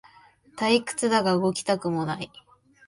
[0.55, 2.31] 退屈だが動きたくもない